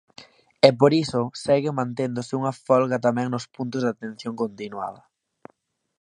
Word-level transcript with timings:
E 0.67 0.69
por 0.79 0.91
iso 1.03 1.21
segue 1.45 1.77
manténdose 1.79 2.33
unha 2.39 2.53
folga 2.67 3.03
tamén 3.07 3.27
nos 3.29 3.45
puntos 3.55 3.81
de 3.83 3.91
atención 3.91 4.33
continuada. 4.43 5.01